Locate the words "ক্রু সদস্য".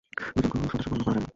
0.51-0.87